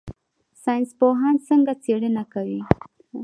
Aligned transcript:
ساینس 0.63 0.89
پوهان 0.99 1.35
څنګه 1.47 1.73
څیړنه 1.83 2.23
کوي؟ 2.33 2.61